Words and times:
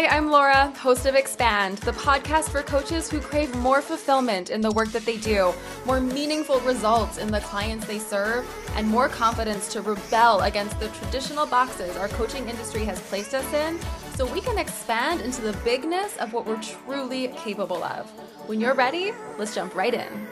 Hi, 0.00 0.16
I'm 0.16 0.30
Laura, 0.30 0.70
host 0.78 1.04
of 1.04 1.14
Expand, 1.14 1.76
the 1.76 1.92
podcast 1.92 2.48
for 2.48 2.62
coaches 2.62 3.10
who 3.10 3.20
crave 3.20 3.54
more 3.56 3.82
fulfillment 3.82 4.48
in 4.48 4.62
the 4.62 4.70
work 4.70 4.88
that 4.92 5.04
they 5.04 5.18
do, 5.18 5.52
more 5.84 6.00
meaningful 6.00 6.58
results 6.60 7.18
in 7.18 7.30
the 7.30 7.40
clients 7.40 7.86
they 7.86 7.98
serve, 7.98 8.48
and 8.76 8.88
more 8.88 9.10
confidence 9.10 9.70
to 9.74 9.82
rebel 9.82 10.40
against 10.40 10.80
the 10.80 10.88
traditional 10.88 11.44
boxes 11.44 11.98
our 11.98 12.08
coaching 12.08 12.48
industry 12.48 12.82
has 12.86 12.98
placed 12.98 13.34
us 13.34 13.52
in 13.52 13.78
so 14.14 14.24
we 14.24 14.40
can 14.40 14.56
expand 14.56 15.20
into 15.20 15.42
the 15.42 15.52
bigness 15.64 16.16
of 16.16 16.32
what 16.32 16.46
we're 16.46 16.62
truly 16.62 17.28
capable 17.36 17.84
of. 17.84 18.08
When 18.48 18.58
you're 18.58 18.72
ready, 18.72 19.12
let's 19.36 19.54
jump 19.54 19.74
right 19.74 19.92
in. 19.92 20.26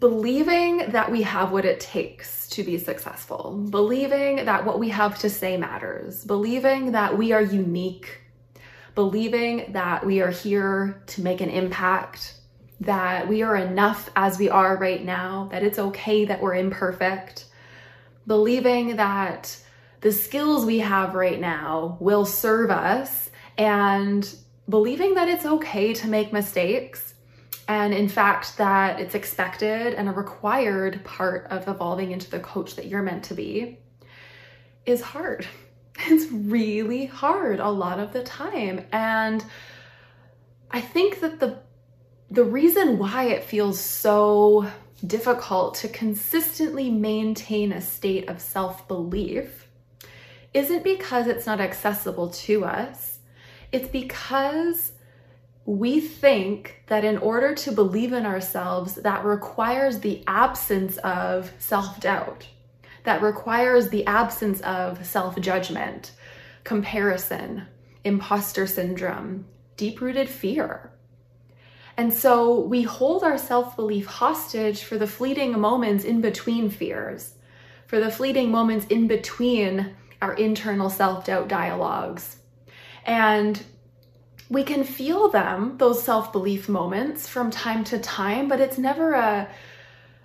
Believing 0.00 0.90
that 0.92 1.10
we 1.10 1.20
have 1.22 1.52
what 1.52 1.66
it 1.66 1.78
takes 1.78 2.48
to 2.48 2.62
be 2.62 2.78
successful, 2.78 3.66
believing 3.68 4.46
that 4.46 4.64
what 4.64 4.78
we 4.78 4.88
have 4.88 5.18
to 5.18 5.28
say 5.28 5.58
matters, 5.58 6.24
believing 6.24 6.92
that 6.92 7.18
we 7.18 7.32
are 7.32 7.42
unique, 7.42 8.22
believing 8.94 9.72
that 9.72 10.04
we 10.04 10.22
are 10.22 10.30
here 10.30 11.02
to 11.08 11.22
make 11.22 11.42
an 11.42 11.50
impact, 11.50 12.34
that 12.80 13.28
we 13.28 13.42
are 13.42 13.56
enough 13.56 14.08
as 14.16 14.38
we 14.38 14.48
are 14.48 14.78
right 14.78 15.04
now, 15.04 15.48
that 15.52 15.62
it's 15.62 15.78
okay 15.78 16.24
that 16.24 16.40
we're 16.40 16.54
imperfect, 16.54 17.44
believing 18.26 18.96
that 18.96 19.54
the 20.00 20.12
skills 20.12 20.64
we 20.64 20.78
have 20.78 21.14
right 21.14 21.40
now 21.40 21.98
will 22.00 22.24
serve 22.24 22.70
us, 22.70 23.30
and 23.58 24.34
believing 24.66 25.12
that 25.12 25.28
it's 25.28 25.44
okay 25.44 25.92
to 25.92 26.08
make 26.08 26.32
mistakes 26.32 27.12
and 27.70 27.94
in 27.94 28.08
fact 28.08 28.58
that 28.58 28.98
it's 28.98 29.14
expected 29.14 29.94
and 29.94 30.08
a 30.08 30.12
required 30.12 31.04
part 31.04 31.46
of 31.50 31.68
evolving 31.68 32.10
into 32.10 32.28
the 32.28 32.40
coach 32.40 32.74
that 32.74 32.86
you're 32.86 33.00
meant 33.00 33.22
to 33.22 33.34
be 33.34 33.78
is 34.84 35.00
hard. 35.00 35.46
It's 36.06 36.32
really 36.32 37.04
hard 37.04 37.60
a 37.60 37.68
lot 37.68 38.00
of 38.00 38.14
the 38.14 38.22
time. 38.22 38.86
And 38.90 39.44
I 40.70 40.80
think 40.80 41.20
that 41.20 41.40
the 41.40 41.58
the 42.30 42.42
reason 42.42 42.98
why 42.98 43.24
it 43.24 43.44
feels 43.44 43.78
so 43.78 44.66
difficult 45.06 45.74
to 45.76 45.88
consistently 45.88 46.90
maintain 46.90 47.72
a 47.72 47.82
state 47.82 48.30
of 48.30 48.40
self-belief 48.40 49.68
isn't 50.54 50.84
because 50.84 51.26
it's 51.26 51.44
not 51.44 51.60
accessible 51.60 52.30
to 52.30 52.64
us. 52.64 53.18
It's 53.72 53.88
because 53.88 54.92
we 55.70 56.00
think 56.00 56.82
that 56.88 57.04
in 57.04 57.16
order 57.18 57.54
to 57.54 57.70
believe 57.70 58.12
in 58.12 58.26
ourselves, 58.26 58.96
that 58.96 59.24
requires 59.24 60.00
the 60.00 60.24
absence 60.26 60.96
of 60.98 61.52
self 61.60 62.00
doubt, 62.00 62.48
that 63.04 63.22
requires 63.22 63.88
the 63.88 64.04
absence 64.04 64.60
of 64.62 65.06
self 65.06 65.40
judgment, 65.40 66.10
comparison, 66.64 67.68
imposter 68.02 68.66
syndrome, 68.66 69.46
deep 69.76 70.00
rooted 70.00 70.28
fear. 70.28 70.90
And 71.96 72.12
so 72.12 72.58
we 72.58 72.82
hold 72.82 73.22
our 73.22 73.38
self 73.38 73.76
belief 73.76 74.06
hostage 74.06 74.82
for 74.82 74.98
the 74.98 75.06
fleeting 75.06 75.56
moments 75.56 76.02
in 76.02 76.20
between 76.20 76.68
fears, 76.68 77.34
for 77.86 78.00
the 78.00 78.10
fleeting 78.10 78.50
moments 78.50 78.86
in 78.86 79.06
between 79.06 79.94
our 80.20 80.34
internal 80.34 80.90
self 80.90 81.26
doubt 81.26 81.46
dialogues. 81.46 82.38
And 83.04 83.62
we 84.50 84.64
can 84.64 84.82
feel 84.82 85.28
them, 85.28 85.78
those 85.78 86.02
self 86.02 86.32
belief 86.32 86.68
moments 86.68 87.28
from 87.28 87.50
time 87.50 87.84
to 87.84 87.98
time, 88.00 88.48
but 88.48 88.60
it's 88.60 88.78
never 88.78 89.14
a, 89.14 89.48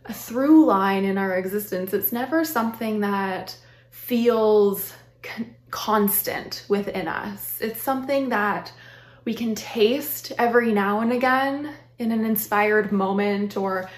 a 0.06 0.14
through 0.14 0.66
line 0.66 1.06
in 1.06 1.18
our 1.18 1.38
existence. 1.38 1.94
It's 1.94 2.12
never 2.12 2.44
something 2.44 3.02
that 3.02 3.56
feels 3.92 4.94
con- 5.22 5.56
constant 5.70 6.66
within 6.68 7.08
us. 7.08 7.60
It's 7.62 7.82
something 7.82 8.30
that 8.30 8.74
we 9.26 9.36
can 9.36 9.54
taste 9.54 10.32
every 10.40 10.74
now 10.74 11.02
and 11.02 11.14
again 11.14 11.74
in 12.00 12.12
an 12.12 12.26
inspired 12.26 12.92
moment 12.92 13.56
or 13.56 13.90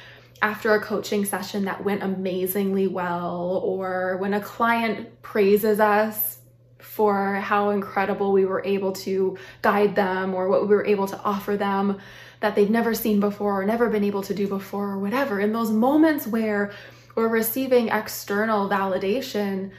after 0.41 0.73
a 0.73 0.81
coaching 0.81 1.23
session 1.23 1.65
that 1.65 1.83
went 1.83 2.03
amazingly 2.03 2.87
well, 2.87 3.61
or 3.63 4.17
when 4.17 4.33
a 4.33 4.41
client 4.41 5.21
praises 5.21 5.79
us 5.79 6.36
for 6.79 7.35
how 7.35 7.69
incredible 7.71 8.31
we 8.31 8.45
were 8.45 8.63
able 8.63 8.91
to 8.91 9.37
guide 9.61 9.95
them 9.95 10.33
or 10.33 10.47
what 10.47 10.61
we 10.67 10.75
were 10.75 10.85
able 10.85 11.07
to 11.07 11.19
offer 11.21 11.57
them 11.57 11.99
that 12.39 12.55
they've 12.55 12.69
never 12.69 12.93
seen 12.93 13.19
before 13.19 13.61
or 13.61 13.65
never 13.65 13.89
been 13.89 14.03
able 14.03 14.21
to 14.23 14.33
do 14.33 14.47
before 14.47 14.91
or 14.91 14.99
whatever. 14.99 15.39
In 15.39 15.53
those 15.53 15.71
moments 15.71 16.27
where 16.27 16.71
we're 17.15 17.27
receiving 17.27 17.89
external 17.89 18.69
validation 18.69 19.71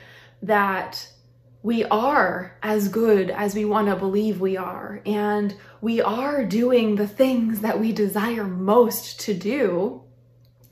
that 0.43 1.09
we 1.63 1.85
are 1.85 2.57
as 2.63 2.89
good 2.89 3.31
as 3.31 3.55
we 3.55 3.65
want 3.65 3.89
to 3.89 3.97
believe 3.97 4.41
we 4.41 4.57
are, 4.57 5.01
and 5.05 5.55
we 5.81 6.01
are 6.01 6.45
doing 6.45 6.97
the 6.97 7.07
things 7.07 7.61
that 7.61 7.79
we 7.81 7.93
desire 7.93 8.45
most 8.45 9.21
to 9.21 9.35
do, 9.35 10.03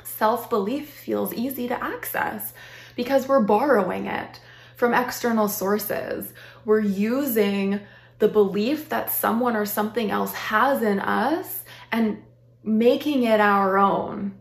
self 0.02 0.48
belief 0.48 0.88
feels 0.90 1.34
easy 1.34 1.68
to 1.68 1.84
access 1.84 2.52
because 2.94 3.28
we're 3.28 3.42
borrowing 3.42 4.06
it 4.06 4.40
from 4.76 4.94
external 4.94 5.48
sources. 5.48 6.32
We're 6.64 6.80
using 6.80 7.80
the 8.18 8.28
belief 8.28 8.88
that 8.90 9.10
someone 9.10 9.56
or 9.56 9.66
something 9.66 10.10
else 10.10 10.32
has 10.34 10.82
in 10.82 11.00
us 11.00 11.64
and 11.90 12.22
making 12.62 13.24
it 13.24 13.40
our 13.40 13.76
own. 13.76 14.34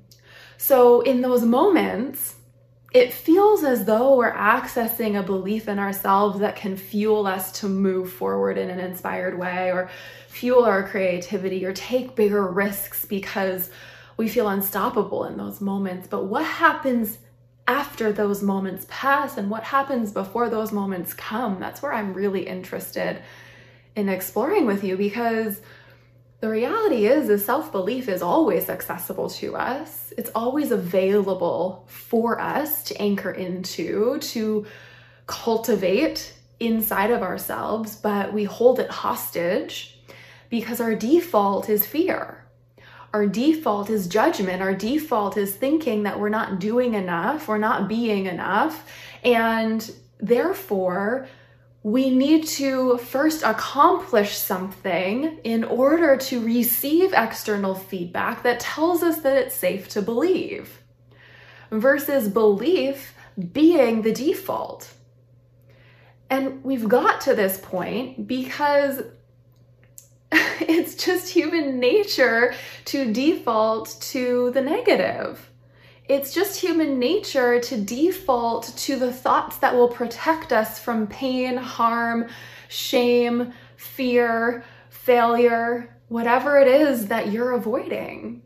So, 0.57 1.01
in 1.01 1.21
those 1.21 1.43
moments, 1.43 2.35
it 2.93 3.11
feels 3.11 3.65
as 3.65 3.83
though 3.83 4.15
we're 4.15 4.31
accessing 4.31 5.19
a 5.19 5.23
belief 5.23 5.67
in 5.67 5.79
ourselves 5.79 6.39
that 6.39 6.55
can 6.55 6.77
fuel 6.77 7.27
us 7.27 7.51
to 7.59 7.67
move 7.67 8.11
forward 8.11 8.57
in 8.57 8.69
an 8.69 8.79
inspired 8.79 9.37
way 9.37 9.69
or 9.69 9.89
fuel 10.29 10.63
our 10.63 10.87
creativity 10.87 11.65
or 11.65 11.73
take 11.73 12.15
bigger 12.15 12.47
risks 12.47 13.03
because 13.03 13.69
we 14.15 14.29
feel 14.29 14.47
unstoppable 14.47 15.25
in 15.25 15.35
those 15.35 15.59
moments. 15.59 16.07
But 16.07 16.25
what 16.25 16.45
happens 16.45 17.17
after 17.67 18.11
those 18.11 18.43
moments 18.43 18.85
pass 18.89 19.37
and 19.37 19.49
what 19.49 19.63
happens 19.63 20.11
before 20.11 20.49
those 20.49 20.71
moments 20.71 21.13
come. 21.13 21.59
That's 21.59 21.81
where 21.81 21.93
I'm 21.93 22.13
really 22.13 22.47
interested 22.47 23.21
in 23.95 24.09
exploring 24.09 24.65
with 24.65 24.83
you 24.83 24.97
because 24.97 25.61
the 26.41 26.49
reality 26.49 27.07
is 27.07 27.29
is 27.29 27.43
self-belief 27.43 28.07
is 28.07 28.21
always 28.21 28.69
accessible 28.69 29.29
to 29.31 29.55
us. 29.55 30.13
It's 30.17 30.29
always 30.35 30.71
available 30.71 31.85
for 31.87 32.39
us 32.39 32.83
to 32.83 33.01
anchor 33.01 33.31
into, 33.31 34.19
to 34.19 34.65
cultivate 35.25 36.33
inside 36.59 37.09
of 37.09 37.23
ourselves, 37.23 37.95
but 37.95 38.31
we 38.31 38.43
hold 38.43 38.79
it 38.79 38.89
hostage 38.89 39.99
because 40.49 40.79
our 40.79 40.93
default 40.93 41.67
is 41.67 41.85
fear 41.85 42.44
our 43.15 43.25
default 43.25 43.89
is 43.89 44.07
judgment. 44.07 44.61
Our 44.61 44.75
default 44.75 45.37
is 45.37 45.55
thinking 45.55 46.03
that 46.03 46.19
we're 46.19 46.27
not 46.27 46.59
doing 46.59 46.95
enough, 46.95 47.47
we're 47.47 47.57
not 47.57 47.87
being 47.87 48.25
enough. 48.25 48.85
And 49.23 49.89
therefore, 50.19 51.29
we 51.81 52.09
need 52.09 52.45
to 52.45 52.97
first 52.97 53.41
accomplish 53.43 54.35
something 54.35 55.39
in 55.45 55.63
order 55.63 56.17
to 56.17 56.43
receive 56.43 57.13
external 57.13 57.73
feedback 57.73 58.43
that 58.43 58.59
tells 58.59 59.01
us 59.01 59.21
that 59.21 59.37
it's 59.37 59.55
safe 59.55 59.87
to 59.89 60.01
believe, 60.01 60.81
versus 61.71 62.27
belief 62.27 63.15
being 63.53 64.01
the 64.01 64.11
default. 64.11 64.91
And 66.29 66.61
we've 66.65 66.89
got 66.89 67.21
to 67.21 67.33
this 67.33 67.57
point 67.59 68.27
because 68.27 69.03
it's 70.61 70.95
just 70.95 71.29
human 71.29 71.79
nature 71.79 72.53
to 72.85 73.11
default 73.11 73.97
to 73.99 74.51
the 74.51 74.61
negative. 74.61 75.51
It's 76.07 76.33
just 76.33 76.61
human 76.61 76.99
nature 76.99 77.59
to 77.59 77.77
default 77.77 78.77
to 78.77 78.97
the 78.97 79.11
thoughts 79.11 79.57
that 79.57 79.73
will 79.73 79.87
protect 79.87 80.53
us 80.53 80.79
from 80.79 81.07
pain, 81.07 81.57
harm, 81.57 82.29
shame, 82.69 83.53
fear, 83.75 84.63
failure, 84.89 85.97
whatever 86.07 86.57
it 86.57 86.67
is 86.67 87.07
that 87.07 87.31
you're 87.31 87.51
avoiding. 87.51 88.43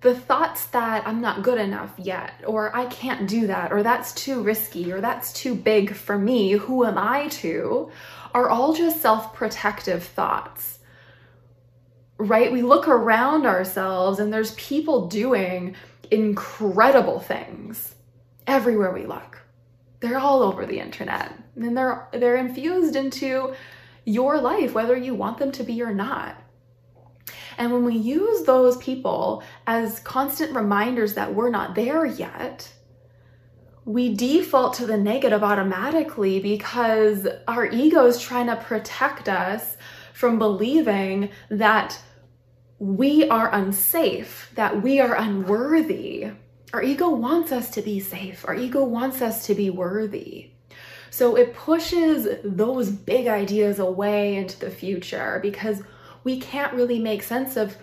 The 0.00 0.14
thoughts 0.14 0.66
that 0.66 1.06
I'm 1.06 1.20
not 1.20 1.42
good 1.42 1.58
enough 1.60 1.94
yet, 1.98 2.32
or 2.46 2.74
I 2.74 2.86
can't 2.86 3.28
do 3.28 3.46
that, 3.46 3.72
or 3.72 3.82
that's 3.82 4.12
too 4.12 4.42
risky, 4.42 4.90
or 4.92 5.00
that's 5.00 5.32
too 5.32 5.54
big 5.54 5.94
for 5.94 6.18
me, 6.18 6.52
who 6.52 6.84
am 6.84 6.98
I 6.98 7.28
to, 7.28 7.90
are 8.34 8.48
all 8.48 8.74
just 8.74 9.00
self 9.00 9.32
protective 9.34 10.02
thoughts 10.02 10.73
right? 12.18 12.52
We 12.52 12.62
look 12.62 12.88
around 12.88 13.46
ourselves 13.46 14.18
and 14.18 14.32
there's 14.32 14.54
people 14.54 15.08
doing 15.08 15.74
incredible 16.10 17.20
things 17.20 17.94
everywhere 18.46 18.92
we 18.92 19.06
look. 19.06 19.40
They're 20.00 20.18
all 20.18 20.42
over 20.42 20.66
the 20.66 20.80
internet 20.80 21.32
and 21.56 21.76
they're 21.76 22.08
they're 22.12 22.36
infused 22.36 22.96
into 22.96 23.54
your 24.04 24.38
life 24.38 24.74
whether 24.74 24.96
you 24.96 25.14
want 25.14 25.38
them 25.38 25.52
to 25.52 25.64
be 25.64 25.82
or 25.82 25.94
not. 25.94 26.40
And 27.56 27.72
when 27.72 27.84
we 27.84 27.96
use 27.96 28.44
those 28.44 28.76
people 28.78 29.42
as 29.66 30.00
constant 30.00 30.54
reminders 30.54 31.14
that 31.14 31.34
we're 31.34 31.50
not 31.50 31.74
there 31.74 32.04
yet, 32.04 32.70
we 33.84 34.14
default 34.14 34.74
to 34.74 34.86
the 34.86 34.96
negative 34.96 35.42
automatically 35.42 36.40
because 36.40 37.26
our 37.46 37.66
ego 37.66 38.06
is 38.06 38.20
trying 38.20 38.46
to 38.46 38.56
protect 38.56 39.28
us 39.28 39.76
from 40.14 40.38
believing 40.38 41.28
that 41.50 42.00
we 42.78 43.28
are 43.28 43.52
unsafe, 43.52 44.50
that 44.54 44.80
we 44.80 45.00
are 45.00 45.16
unworthy. 45.16 46.30
Our 46.72 46.84
ego 46.84 47.10
wants 47.10 47.50
us 47.50 47.68
to 47.70 47.82
be 47.82 47.98
safe, 47.98 48.44
our 48.46 48.54
ego 48.54 48.84
wants 48.84 49.20
us 49.20 49.44
to 49.48 49.54
be 49.56 49.70
worthy. 49.70 50.52
So 51.10 51.36
it 51.36 51.54
pushes 51.54 52.28
those 52.44 52.90
big 52.90 53.26
ideas 53.26 53.80
away 53.80 54.36
into 54.36 54.58
the 54.58 54.70
future 54.70 55.40
because 55.42 55.82
we 56.22 56.38
can't 56.40 56.72
really 56.74 57.00
make 57.00 57.24
sense 57.24 57.56
of 57.56 57.76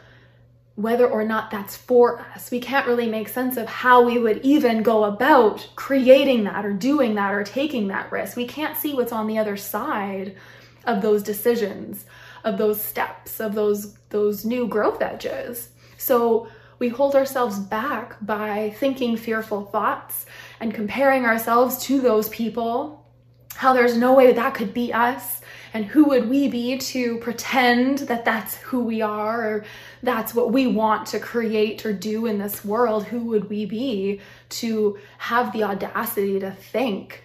whether 0.75 1.07
or 1.07 1.25
not 1.25 1.51
that's 1.51 1.75
for 1.75 2.22
us. 2.33 2.50
We 2.50 2.62
can't 2.62 2.88
really 2.88 3.10
make 3.10 3.28
sense 3.28 3.57
of 3.57 3.68
how 3.68 4.04
we 4.04 4.18
would 4.18 4.38
even 4.44 4.83
go 4.83 5.04
about 5.04 5.69
creating 5.75 6.45
that 6.45 6.66
or 6.66 6.72
doing 6.72 7.16
that 7.16 7.33
or 7.33 7.44
taking 7.44 7.88
that 7.89 8.10
risk. 8.10 8.38
We 8.38 8.48
can't 8.48 8.78
see 8.78 8.94
what's 8.94 9.12
on 9.12 9.28
the 9.28 9.38
other 9.38 9.57
side 9.57 10.38
of 10.86 11.01
those 11.01 11.24
decisions, 11.24 12.06
of 12.44 12.58
those 12.58 12.82
steps, 12.82 13.40
of 13.40 13.56
those 13.56 13.96
those 14.10 14.46
new 14.46 14.68
growth 14.68 15.02
edges. 15.02 15.70
So 15.98 16.48
we 16.80 16.90
hold 16.90 17.16
ourselves 17.16 17.60
back 17.60 18.16
by 18.22 18.74
thinking 18.80 19.16
fearful 19.16 19.66
thoughts 19.66 20.26
and 20.60 20.74
comparing 20.74 21.26
ourselves 21.26 21.84
to 21.86 22.02
those 22.02 22.28
people. 22.30 23.06
How 23.54 23.74
there's 23.74 23.98
no 23.98 24.14
way 24.14 24.34
that 24.34 24.54
could 24.56 24.74
be 24.74 24.92
us 24.92 25.42
and 25.74 25.86
who 25.86 26.06
would 26.06 26.30
we 26.30 26.48
be 26.50 26.78
to 26.78 27.18
pretend 27.20 28.00
that 28.00 28.26
that's 28.26 28.56
who 28.58 28.84
we 28.84 29.02
are 29.02 29.46
or 29.46 29.66
that's 30.04 30.36
what 30.36 30.52
we 30.52 30.68
want 30.68 31.08
to 31.08 31.20
create 31.20 31.86
or 31.86 31.94
do 31.94 32.26
in 32.26 32.40
this 32.40 32.66
world? 32.66 33.06
Who 33.06 33.26
would 33.26 33.50
we 33.50 33.66
be 33.66 34.20
to 34.50 35.00
have 35.18 35.54
the 35.54 35.64
audacity 35.64 36.40
to 36.40 36.52
think 36.52 37.24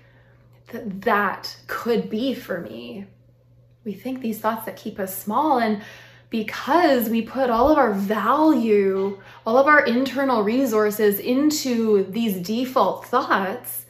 that 0.68 1.02
that 1.02 1.56
could 1.66 2.08
be 2.08 2.34
for 2.34 2.60
me? 2.60 3.06
We 3.86 3.94
think 3.94 4.20
these 4.20 4.40
thoughts 4.40 4.66
that 4.66 4.76
keep 4.76 4.98
us 4.98 5.16
small 5.16 5.58
and 5.58 5.80
because 6.28 7.08
we 7.08 7.22
put 7.22 7.50
all 7.50 7.70
of 7.70 7.78
our 7.78 7.92
value, 7.92 9.20
all 9.46 9.58
of 9.58 9.68
our 9.68 9.86
internal 9.86 10.42
resources 10.42 11.20
into 11.20 12.04
these 12.10 12.36
default 12.44 13.06
thoughts, 13.06 13.86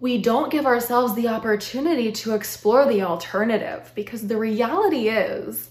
we 0.00 0.20
don't 0.20 0.50
give 0.50 0.66
ourselves 0.66 1.14
the 1.14 1.28
opportunity 1.28 2.10
to 2.10 2.34
explore 2.34 2.86
the 2.86 3.02
alternative 3.02 3.92
because 3.94 4.26
the 4.26 4.36
reality 4.36 5.08
is 5.08 5.70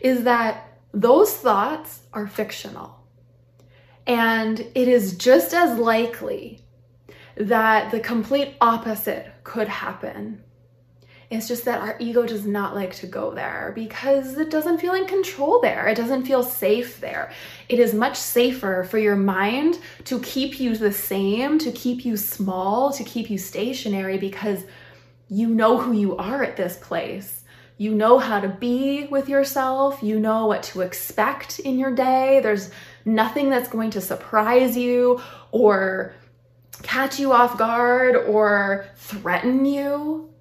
is 0.00 0.24
that 0.24 0.78
those 0.92 1.34
thoughts 1.36 2.00
are 2.14 2.26
fictional. 2.26 2.98
And 4.06 4.58
it 4.74 4.88
is 4.88 5.18
just 5.18 5.52
as 5.52 5.78
likely 5.78 6.60
that 7.36 7.90
the 7.90 8.00
complete 8.00 8.56
opposite 8.60 9.32
could 9.44 9.68
happen. 9.68 10.42
It's 11.32 11.48
just 11.48 11.64
that 11.64 11.80
our 11.80 11.96
ego 11.98 12.26
does 12.26 12.44
not 12.44 12.74
like 12.74 12.94
to 12.96 13.06
go 13.06 13.32
there 13.32 13.72
because 13.74 14.36
it 14.36 14.50
doesn't 14.50 14.78
feel 14.78 14.92
in 14.92 15.06
control 15.06 15.60
there. 15.62 15.88
It 15.88 15.96
doesn't 15.96 16.26
feel 16.26 16.42
safe 16.42 17.00
there. 17.00 17.32
It 17.70 17.78
is 17.78 17.94
much 17.94 18.18
safer 18.18 18.84
for 18.84 18.98
your 18.98 19.16
mind 19.16 19.78
to 20.04 20.20
keep 20.20 20.60
you 20.60 20.76
the 20.76 20.92
same, 20.92 21.58
to 21.60 21.72
keep 21.72 22.04
you 22.04 22.18
small, 22.18 22.92
to 22.92 23.02
keep 23.02 23.30
you 23.30 23.38
stationary 23.38 24.18
because 24.18 24.64
you 25.28 25.48
know 25.48 25.78
who 25.78 25.92
you 25.92 26.18
are 26.18 26.42
at 26.42 26.58
this 26.58 26.76
place. 26.76 27.44
You 27.78 27.94
know 27.94 28.18
how 28.18 28.38
to 28.38 28.48
be 28.48 29.06
with 29.06 29.30
yourself. 29.30 30.02
You 30.02 30.20
know 30.20 30.46
what 30.46 30.62
to 30.64 30.82
expect 30.82 31.60
in 31.60 31.78
your 31.78 31.94
day. 31.94 32.40
There's 32.42 32.70
nothing 33.06 33.48
that's 33.48 33.70
going 33.70 33.88
to 33.92 34.02
surprise 34.02 34.76
you 34.76 35.22
or 35.50 36.12
catch 36.82 37.18
you 37.18 37.32
off 37.32 37.56
guard 37.56 38.16
or 38.16 38.84
threaten 38.96 39.64
you. 39.64 40.31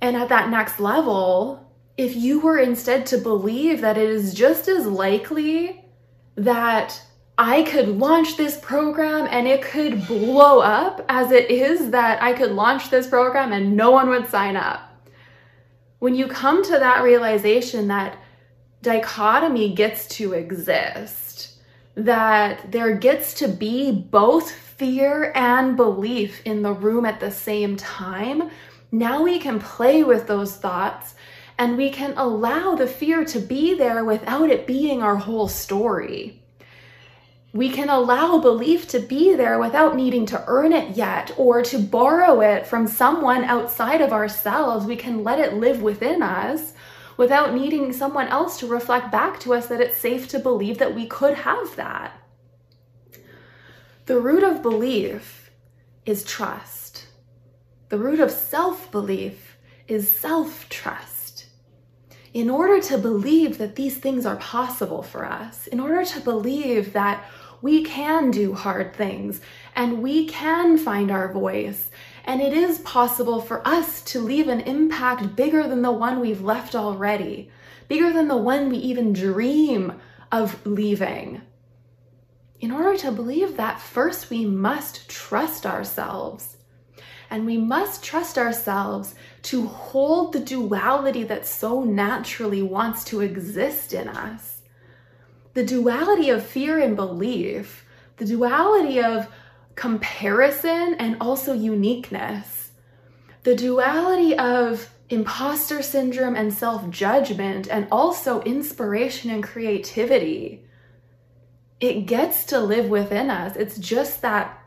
And 0.00 0.16
at 0.16 0.28
that 0.28 0.50
next 0.50 0.80
level, 0.80 1.70
if 1.96 2.16
you 2.16 2.40
were 2.40 2.58
instead 2.58 3.06
to 3.06 3.18
believe 3.18 3.80
that 3.80 3.96
it 3.96 4.08
is 4.08 4.34
just 4.34 4.68
as 4.68 4.86
likely 4.86 5.84
that 6.36 7.00
I 7.38 7.62
could 7.62 7.88
launch 7.88 8.36
this 8.36 8.58
program 8.58 9.26
and 9.30 9.48
it 9.48 9.62
could 9.62 10.06
blow 10.06 10.60
up 10.60 11.04
as 11.08 11.32
it 11.32 11.50
is 11.50 11.90
that 11.90 12.22
I 12.22 12.32
could 12.32 12.52
launch 12.52 12.90
this 12.90 13.08
program 13.08 13.52
and 13.52 13.76
no 13.76 13.90
one 13.90 14.08
would 14.08 14.28
sign 14.28 14.56
up. 14.56 14.80
When 15.98 16.14
you 16.14 16.28
come 16.28 16.64
to 16.64 16.78
that 16.78 17.02
realization 17.02 17.88
that 17.88 18.18
dichotomy 18.82 19.74
gets 19.74 20.06
to 20.08 20.32
exist, 20.32 21.54
that 21.96 22.70
there 22.70 22.96
gets 22.96 23.34
to 23.34 23.48
be 23.48 23.90
both 23.90 24.50
fear 24.50 25.32
and 25.34 25.76
belief 25.76 26.40
in 26.44 26.62
the 26.62 26.72
room 26.72 27.04
at 27.04 27.20
the 27.20 27.30
same 27.30 27.76
time, 27.76 28.50
now 28.98 29.22
we 29.22 29.40
can 29.40 29.58
play 29.58 30.04
with 30.04 30.28
those 30.28 30.56
thoughts 30.56 31.16
and 31.58 31.76
we 31.76 31.90
can 31.90 32.14
allow 32.16 32.76
the 32.76 32.86
fear 32.86 33.24
to 33.24 33.40
be 33.40 33.74
there 33.74 34.04
without 34.04 34.50
it 34.50 34.68
being 34.68 35.02
our 35.02 35.16
whole 35.16 35.48
story. 35.48 36.40
We 37.52 37.70
can 37.70 37.88
allow 37.88 38.38
belief 38.38 38.86
to 38.88 39.00
be 39.00 39.34
there 39.34 39.58
without 39.58 39.96
needing 39.96 40.26
to 40.26 40.44
earn 40.46 40.72
it 40.72 40.96
yet 40.96 41.32
or 41.36 41.62
to 41.62 41.78
borrow 41.78 42.40
it 42.40 42.66
from 42.66 42.86
someone 42.86 43.44
outside 43.44 44.00
of 44.00 44.12
ourselves. 44.12 44.86
We 44.86 44.96
can 44.96 45.24
let 45.24 45.40
it 45.40 45.54
live 45.54 45.82
within 45.82 46.22
us 46.22 46.72
without 47.16 47.52
needing 47.52 47.92
someone 47.92 48.28
else 48.28 48.58
to 48.60 48.66
reflect 48.66 49.10
back 49.10 49.40
to 49.40 49.54
us 49.54 49.66
that 49.68 49.80
it's 49.80 49.96
safe 49.96 50.28
to 50.28 50.38
believe 50.38 50.78
that 50.78 50.94
we 50.94 51.06
could 51.06 51.34
have 51.34 51.74
that. 51.76 52.12
The 54.06 54.20
root 54.20 54.44
of 54.44 54.62
belief 54.62 55.50
is 56.06 56.22
trust. 56.22 56.83
The 57.94 58.00
root 58.00 58.18
of 58.18 58.32
self 58.32 58.90
belief 58.90 59.56
is 59.86 60.10
self 60.10 60.68
trust. 60.68 61.46
In 62.32 62.50
order 62.50 62.80
to 62.88 62.98
believe 62.98 63.58
that 63.58 63.76
these 63.76 63.98
things 63.98 64.26
are 64.26 64.34
possible 64.34 65.04
for 65.04 65.24
us, 65.24 65.68
in 65.68 65.78
order 65.78 66.04
to 66.04 66.20
believe 66.20 66.92
that 66.92 67.24
we 67.62 67.84
can 67.84 68.32
do 68.32 68.52
hard 68.52 68.96
things 68.96 69.40
and 69.76 70.02
we 70.02 70.26
can 70.26 70.76
find 70.76 71.12
our 71.12 71.32
voice, 71.32 71.88
and 72.24 72.40
it 72.40 72.52
is 72.52 72.80
possible 72.80 73.40
for 73.40 73.64
us 73.64 74.02
to 74.06 74.18
leave 74.18 74.48
an 74.48 74.62
impact 74.62 75.36
bigger 75.36 75.68
than 75.68 75.82
the 75.82 75.92
one 75.92 76.18
we've 76.18 76.42
left 76.42 76.74
already, 76.74 77.48
bigger 77.86 78.12
than 78.12 78.26
the 78.26 78.36
one 78.36 78.70
we 78.70 78.78
even 78.78 79.12
dream 79.12 80.00
of 80.32 80.66
leaving. 80.66 81.42
In 82.58 82.72
order 82.72 82.98
to 82.98 83.12
believe 83.12 83.56
that, 83.56 83.80
first 83.80 84.30
we 84.30 84.44
must 84.44 85.08
trust 85.08 85.64
ourselves. 85.64 86.53
And 87.30 87.46
we 87.46 87.56
must 87.56 88.04
trust 88.04 88.38
ourselves 88.38 89.14
to 89.42 89.66
hold 89.66 90.32
the 90.32 90.40
duality 90.40 91.24
that 91.24 91.46
so 91.46 91.82
naturally 91.82 92.62
wants 92.62 93.04
to 93.04 93.20
exist 93.20 93.92
in 93.92 94.08
us. 94.08 94.62
The 95.54 95.64
duality 95.64 96.30
of 96.30 96.44
fear 96.44 96.78
and 96.80 96.96
belief, 96.96 97.84
the 98.16 98.24
duality 98.24 99.00
of 99.00 99.28
comparison 99.74 100.94
and 100.98 101.16
also 101.20 101.52
uniqueness, 101.52 102.70
the 103.42 103.54
duality 103.54 104.36
of 104.36 104.90
imposter 105.10 105.82
syndrome 105.82 106.34
and 106.34 106.52
self 106.52 106.88
judgment, 106.90 107.68
and 107.68 107.86
also 107.90 108.42
inspiration 108.42 109.30
and 109.30 109.42
creativity. 109.42 110.64
It 111.80 112.06
gets 112.06 112.44
to 112.46 112.60
live 112.60 112.88
within 112.88 113.30
us. 113.30 113.56
It's 113.56 113.78
just 113.78 114.22
that 114.22 114.58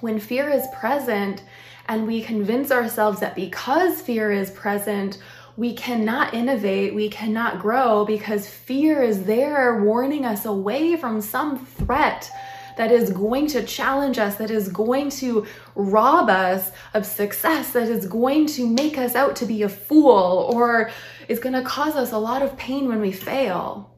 when 0.00 0.18
fear 0.18 0.48
is 0.48 0.66
present, 0.78 1.42
and 1.88 2.06
we 2.06 2.22
convince 2.22 2.70
ourselves 2.70 3.20
that 3.20 3.34
because 3.34 4.00
fear 4.00 4.30
is 4.30 4.50
present, 4.50 5.18
we 5.56 5.74
cannot 5.74 6.34
innovate, 6.34 6.94
we 6.94 7.08
cannot 7.08 7.58
grow 7.58 8.04
because 8.04 8.48
fear 8.48 9.02
is 9.02 9.24
there 9.24 9.82
warning 9.82 10.24
us 10.24 10.44
away 10.44 10.96
from 10.96 11.20
some 11.20 11.64
threat 11.64 12.30
that 12.76 12.92
is 12.92 13.10
going 13.10 13.48
to 13.48 13.64
challenge 13.64 14.18
us, 14.18 14.36
that 14.36 14.52
is 14.52 14.68
going 14.68 15.10
to 15.10 15.44
rob 15.74 16.30
us 16.30 16.70
of 16.94 17.04
success, 17.04 17.72
that 17.72 17.88
is 17.88 18.06
going 18.06 18.46
to 18.46 18.68
make 18.68 18.96
us 18.96 19.16
out 19.16 19.34
to 19.34 19.46
be 19.46 19.64
a 19.64 19.68
fool, 19.68 20.48
or 20.54 20.90
is 21.26 21.40
going 21.40 21.54
to 21.54 21.62
cause 21.62 21.96
us 21.96 22.12
a 22.12 22.18
lot 22.18 22.40
of 22.40 22.56
pain 22.56 22.86
when 22.86 23.00
we 23.00 23.10
fail. 23.10 23.92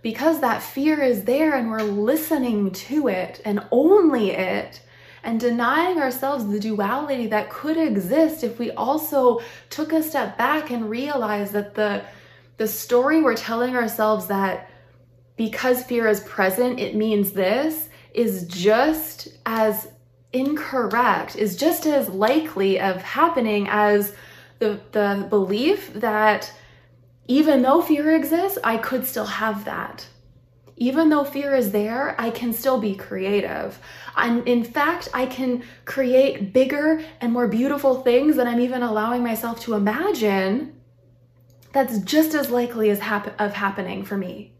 Because 0.00 0.40
that 0.40 0.62
fear 0.62 1.02
is 1.02 1.24
there 1.24 1.54
and 1.54 1.70
we're 1.70 1.82
listening 1.82 2.70
to 2.70 3.08
it 3.08 3.42
and 3.44 3.66
only 3.70 4.30
it, 4.30 4.80
and 5.26 5.40
denying 5.40 5.98
ourselves 5.98 6.46
the 6.46 6.60
duality 6.60 7.26
that 7.26 7.50
could 7.50 7.76
exist 7.76 8.44
if 8.44 8.60
we 8.60 8.70
also 8.70 9.40
took 9.70 9.92
a 9.92 10.02
step 10.02 10.38
back 10.38 10.70
and 10.70 10.88
realized 10.88 11.52
that 11.52 11.74
the 11.74 12.02
the 12.58 12.68
story 12.68 13.20
we're 13.20 13.34
telling 13.34 13.76
ourselves 13.76 14.28
that 14.28 14.70
because 15.36 15.82
fear 15.82 16.06
is 16.06 16.20
present 16.20 16.78
it 16.78 16.94
means 16.94 17.32
this 17.32 17.88
is 18.14 18.46
just 18.46 19.28
as 19.44 19.88
incorrect 20.32 21.34
is 21.34 21.56
just 21.56 21.86
as 21.86 22.08
likely 22.08 22.80
of 22.80 23.02
happening 23.02 23.66
as 23.68 24.14
the 24.60 24.80
the 24.92 25.26
belief 25.28 25.92
that 25.94 26.50
even 27.26 27.62
though 27.62 27.82
fear 27.82 28.14
exists 28.14 28.58
I 28.62 28.76
could 28.76 29.04
still 29.04 29.26
have 29.26 29.64
that 29.64 30.06
Even 30.76 31.08
though 31.08 31.24
fear 31.24 31.54
is 31.54 31.72
there, 31.72 32.14
I 32.20 32.30
can 32.30 32.52
still 32.52 32.78
be 32.78 32.94
creative. 32.94 33.78
And 34.16 34.46
in 34.46 34.62
fact, 34.62 35.08
I 35.14 35.24
can 35.26 35.62
create 35.86 36.52
bigger 36.52 37.02
and 37.20 37.32
more 37.32 37.48
beautiful 37.48 38.02
things 38.02 38.36
than 38.36 38.46
I'm 38.46 38.60
even 38.60 38.82
allowing 38.82 39.22
myself 39.22 39.60
to 39.60 39.74
imagine. 39.74 40.78
That's 41.72 41.98
just 42.00 42.34
as 42.34 42.50
likely 42.50 42.90
as 42.90 43.00
hap- 43.00 43.40
of 43.40 43.54
happening 43.54 44.04
for 44.04 44.18
me. 44.18 44.52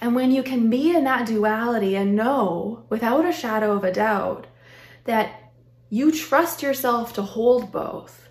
And 0.00 0.14
when 0.14 0.30
you 0.30 0.42
can 0.42 0.68
be 0.68 0.94
in 0.94 1.04
that 1.04 1.26
duality 1.26 1.96
and 1.96 2.14
know 2.14 2.84
without 2.90 3.24
a 3.24 3.32
shadow 3.32 3.72
of 3.72 3.84
a 3.84 3.92
doubt 3.92 4.46
that 5.04 5.52
you 5.88 6.12
trust 6.12 6.62
yourself 6.62 7.14
to 7.14 7.22
hold 7.22 7.72
both, 7.72 8.28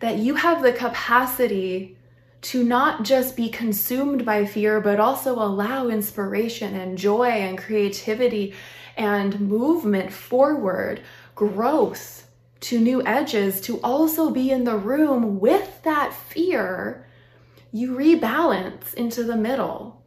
that 0.00 0.16
you 0.16 0.36
have 0.36 0.62
the 0.62 0.72
capacity 0.72 1.98
to 2.44 2.62
not 2.62 3.04
just 3.04 3.36
be 3.36 3.48
consumed 3.48 4.22
by 4.22 4.44
fear, 4.44 4.78
but 4.78 5.00
also 5.00 5.32
allow 5.34 5.88
inspiration 5.88 6.76
and 6.76 6.98
joy 6.98 7.24
and 7.28 7.56
creativity 7.56 8.52
and 8.98 9.40
movement 9.40 10.12
forward, 10.12 11.00
growth 11.34 12.28
to 12.60 12.78
new 12.78 13.02
edges, 13.06 13.62
to 13.62 13.80
also 13.80 14.30
be 14.30 14.50
in 14.50 14.64
the 14.64 14.76
room 14.76 15.40
with 15.40 15.82
that 15.84 16.12
fear, 16.12 17.06
you 17.72 17.96
rebalance 17.96 18.92
into 18.92 19.24
the 19.24 19.36
middle. 19.36 20.02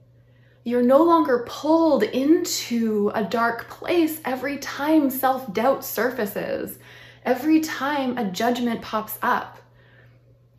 You're 0.63 0.84
no 0.84 1.01
longer 1.03 1.44
pulled 1.48 2.03
into 2.03 3.12
a 3.15 3.24
dark 3.24 3.67
place 3.67 4.22
every 4.24 4.58
time 4.58 5.10
self 5.10 5.51
doubt 5.56 5.84
surfaces, 5.84 6.77
every 7.25 7.62
time 7.62 8.15
a 8.15 8.29
judgment 8.29 8.84
pops 8.84 9.17
up 9.24 9.58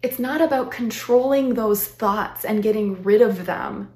it's 0.02 0.18
not 0.18 0.40
about 0.40 0.70
controlling 0.70 1.54
those 1.54 1.86
thoughts 1.86 2.44
and 2.44 2.62
getting 2.62 3.02
rid 3.02 3.20
of 3.20 3.46
them. 3.46 3.92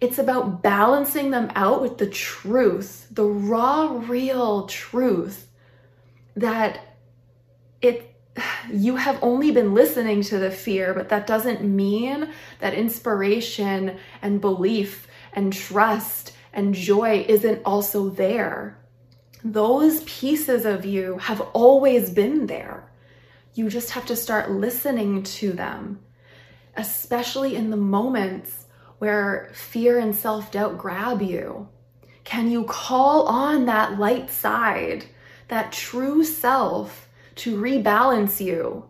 It's 0.00 0.18
about 0.18 0.62
balancing 0.62 1.30
them 1.30 1.50
out 1.54 1.80
with 1.82 1.98
the 1.98 2.08
truth, 2.08 3.06
the 3.10 3.24
raw, 3.24 4.00
real 4.06 4.66
truth 4.66 5.48
that 6.36 6.80
it 7.82 8.14
you 8.72 8.96
have 8.96 9.18
only 9.22 9.50
been 9.50 9.74
listening 9.74 10.22
to 10.22 10.38
the 10.38 10.50
fear, 10.50 10.94
but 10.94 11.08
that 11.08 11.26
doesn't 11.26 11.62
mean 11.62 12.30
that 12.60 12.74
inspiration 12.74 13.96
and 14.22 14.40
belief 14.40 15.06
and 15.32 15.52
trust 15.52 16.32
and 16.52 16.74
joy 16.74 17.24
isn't 17.28 17.62
also 17.64 18.08
there. 18.08 18.78
Those 19.44 20.02
pieces 20.02 20.64
of 20.64 20.84
you 20.84 21.18
have 21.18 21.40
always 21.52 22.10
been 22.10 22.46
there. 22.46 22.90
You 23.58 23.68
just 23.68 23.90
have 23.90 24.06
to 24.06 24.14
start 24.14 24.52
listening 24.52 25.24
to 25.24 25.50
them, 25.52 25.98
especially 26.76 27.56
in 27.56 27.70
the 27.70 27.76
moments 27.76 28.66
where 28.98 29.50
fear 29.52 29.98
and 29.98 30.14
self 30.14 30.52
doubt 30.52 30.78
grab 30.78 31.20
you. 31.20 31.68
Can 32.22 32.52
you 32.52 32.62
call 32.62 33.26
on 33.26 33.66
that 33.66 33.98
light 33.98 34.30
side, 34.30 35.06
that 35.48 35.72
true 35.72 36.22
self, 36.22 37.08
to 37.34 37.60
rebalance 37.60 38.40
you? 38.40 38.84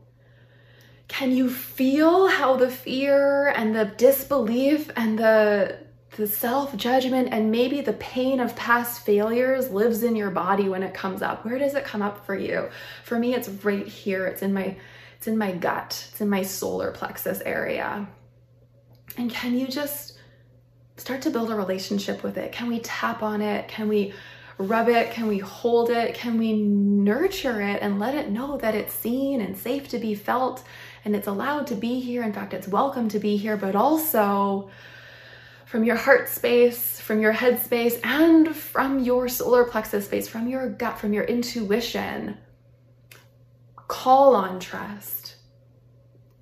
Can 1.09 1.33
you 1.33 1.49
feel 1.49 2.27
how 2.29 2.57
the 2.57 2.71
fear 2.71 3.49
and 3.49 3.75
the 3.75 3.87
disbelief 3.87 4.91
and 4.95 5.19
the 5.19 5.79
the 6.19 6.27
self 6.27 6.77
judgment 6.77 7.29
and 7.31 7.53
maybe 7.53 7.81
the 7.81 7.93
pain 7.95 8.41
of 8.41 8.57
past 8.57 9.07
failures 9.07 9.71
lives 9.71 10.03
in 10.03 10.17
your 10.17 10.31
body 10.31 10.69
when 10.69 10.83
it 10.83 10.93
comes 10.93 11.23
up. 11.23 11.45
Where 11.45 11.59
does 11.61 11.75
it 11.75 11.85
come 11.85 12.03
up 12.03 12.27
for 12.27 12.35
you? 12.35 12.71
For 13.05 13.17
me, 13.17 13.35
it's 13.35 13.49
right 13.49 13.87
here. 13.87 14.27
It's 14.27 14.43
in 14.43 14.53
my 14.53 14.77
it's 15.17 15.29
in 15.29 15.39
my 15.39 15.53
gut. 15.53 16.09
It's 16.11 16.21
in 16.21 16.29
my 16.29 16.43
solar 16.43 16.91
plexus 16.91 17.41
area. 17.43 18.09
And 19.17 19.31
can 19.31 19.57
you 19.57 19.69
just 19.69 20.19
start 20.97 21.23
to 21.23 21.31
build 21.31 21.51
a 21.51 21.55
relationship 21.55 22.25
with 22.25 22.37
it? 22.37 22.51
Can 22.51 22.67
we 22.67 22.81
tap 22.81 23.23
on 23.23 23.41
it? 23.41 23.69
Can 23.69 23.89
we 23.89 24.13
rub 24.59 24.89
it? 24.89 25.13
Can 25.13 25.29
we 25.29 25.39
hold 25.39 25.89
it? 25.89 26.15
Can 26.15 26.37
we 26.37 26.53
nurture 26.53 27.61
it 27.61 27.81
and 27.81 28.01
let 28.01 28.17
it 28.17 28.29
know 28.29 28.57
that 28.59 28.75
it's 28.75 28.93
seen 28.93 29.41
and 29.41 29.57
safe 29.57 29.89
to 29.91 30.01
be 30.01 30.17
felt 30.17 30.65
and 31.05 31.15
it's 31.15 31.29
allowed 31.29 31.69
to 31.69 31.77
be 31.77 32.01
here? 32.01 32.25
In 32.25 32.33
fact, 32.33 32.55
it's 32.55 32.67
welcome 32.67 33.09
to 33.11 33.21
be 33.21 33.37
here, 33.37 33.57
but 33.57 33.77
also 33.77 34.69
from 35.69 35.85
your 35.85 35.97
heart 35.97 36.31
space, 36.31 36.99
from 36.99 37.21
your 37.21 37.33
head 37.33 37.61
space, 37.61 38.01
and 38.03 38.57
from 38.57 38.99
your 39.01 39.29
solar 39.29 39.65
plexus 39.65 40.07
space, 40.07 40.27
from 40.27 40.49
your 40.49 40.67
gut, 40.67 40.99
from 40.99 41.13
your 41.13 41.25
intuition. 41.25 42.39
Call 43.77 44.35
on 44.35 44.61
trust. 44.61 45.37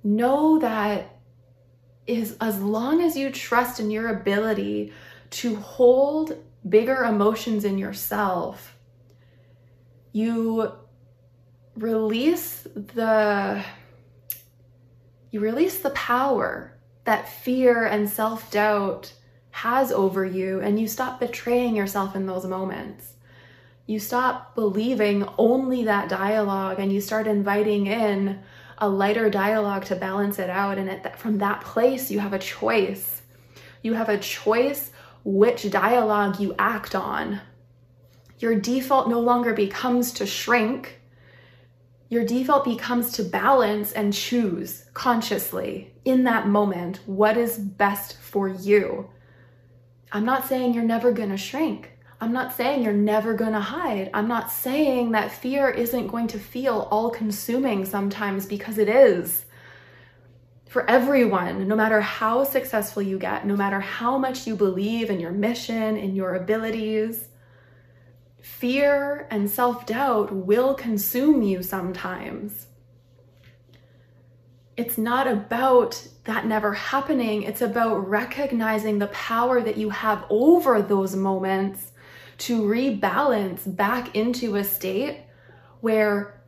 Know 0.01 0.59
that 0.59 1.19
is 2.05 2.37
as 2.39 2.61
long 2.61 3.01
as 3.01 3.17
you 3.17 3.29
trust 3.29 3.81
in 3.81 3.91
your 3.91 4.07
ability 4.07 4.93
to 5.31 5.57
hold 5.57 6.37
bigger 6.69 7.03
emotions 7.03 7.65
in 7.65 7.77
yourself, 7.77 8.77
you 10.13 10.71
release 11.75 12.65
the 12.73 13.61
you 15.31 15.41
release 15.41 15.79
the 15.79 15.89
power 15.89 16.76
that 17.07 17.29
fear 17.29 17.85
and 17.85 18.09
self-doubt 18.09 19.13
has 19.51 19.93
over 19.93 20.25
you 20.25 20.59
and 20.59 20.77
you 20.77 20.87
stop 20.87 21.21
betraying 21.21 21.73
yourself 21.73 22.17
in 22.17 22.25
those 22.25 22.45
moments. 22.45 23.13
You 23.85 23.97
stop 23.97 24.55
believing 24.55 25.25
only 25.37 25.85
that 25.85 26.09
dialogue 26.09 26.79
and 26.79 26.91
you 26.91 26.99
start 26.99 27.25
inviting 27.25 27.87
in 27.87 28.39
a 28.77 28.89
lighter 28.89 29.29
dialogue 29.29 29.85
to 29.85 29.95
balance 29.95 30.37
it 30.37 30.49
out. 30.49 30.77
And 30.77 31.09
from 31.17 31.37
that 31.37 31.61
place, 31.61 32.11
you 32.11 32.19
have 32.19 32.33
a 32.33 32.39
choice. 32.39 33.21
You 33.81 33.93
have 33.93 34.09
a 34.09 34.19
choice 34.19 34.91
which 35.23 35.71
dialogue 35.71 36.41
you 36.41 36.55
act 36.59 36.93
on. 36.93 37.39
Your 38.39 38.59
default 38.59 39.07
no 39.07 39.21
longer 39.21 39.53
becomes 39.53 40.11
to 40.13 40.25
shrink. 40.25 40.96
Your 42.09 42.23
default 42.25 42.63
becomes 42.63 43.11
to 43.13 43.23
balance 43.23 43.91
and 43.91 44.13
choose 44.13 44.85
consciously 44.93 45.93
in 46.05 46.23
that 46.23 46.47
moment 46.47 47.01
what 47.05 47.35
is 47.35 47.57
best 47.57 48.17
for 48.17 48.47
you. 48.47 49.09
I'm 50.11 50.23
not 50.23 50.47
saying 50.47 50.73
you're 50.73 50.83
never 50.83 51.11
going 51.11 51.31
to 51.31 51.37
shrink. 51.37 51.91
I'm 52.21 52.31
not 52.31 52.53
saying 52.53 52.81
you're 52.81 52.93
never 52.93 53.33
going 53.33 53.51
to 53.51 53.59
hide. 53.59 54.09
I'm 54.13 54.27
not 54.27 54.51
saying 54.51 55.11
that 55.11 55.31
fear 55.31 55.69
isn't 55.69 56.07
going 56.07 56.27
to 56.27 56.39
feel 56.39 56.87
all 56.89 57.09
consuming 57.09 57.85
sometimes 57.85 58.45
because 58.45 58.77
it 58.77 58.87
is. 58.87 59.45
For 60.69 60.89
everyone, 60.89 61.67
no 61.67 61.75
matter 61.75 62.01
how 62.01 62.43
successful 62.45 63.01
you 63.01 63.19
get, 63.19 63.45
no 63.45 63.55
matter 63.55 63.79
how 63.79 64.17
much 64.17 64.47
you 64.47 64.55
believe 64.55 65.09
in 65.09 65.19
your 65.19 65.31
mission, 65.31 65.97
in 65.97 66.15
your 66.15 66.35
abilities, 66.35 67.27
fear 68.41 69.27
and 69.29 69.49
self 69.49 69.85
doubt 69.85 70.31
will 70.31 70.73
consume 70.73 71.41
you 71.41 71.61
sometimes 71.61 72.67
it's 74.77 74.97
not 74.97 75.27
about 75.27 76.07
that 76.25 76.45
never 76.45 76.73
happening. 76.73 77.41
It's 77.41 77.63
about 77.63 78.07
recognizing 78.07 78.99
the 78.99 79.07
power 79.07 79.59
that 79.59 79.77
you 79.77 79.89
have 79.89 80.23
over 80.29 80.81
those 80.83 81.15
moments 81.15 81.91
to 82.39 82.61
rebalance 82.61 83.75
back 83.75 84.15
into 84.15 84.55
a 84.55 84.63
state 84.63 85.23
where 85.81 86.43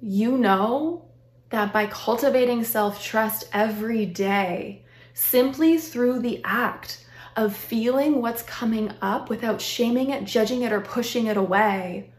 you 0.00 0.38
know 0.38 1.04
that 1.50 1.74
by 1.74 1.86
cultivating 1.86 2.64
self 2.64 3.04
trust 3.04 3.48
every 3.52 4.06
day, 4.06 4.86
simply 5.12 5.76
through 5.76 6.20
the 6.20 6.40
act 6.42 7.03
of 7.36 7.56
feeling 7.56 8.20
what's 8.20 8.42
coming 8.42 8.92
up 9.02 9.28
without 9.28 9.60
shaming 9.60 10.10
it, 10.10 10.24
judging 10.24 10.62
it, 10.62 10.72
or 10.72 10.80
pushing 10.80 11.26
it 11.26 11.36
away, 11.36 12.10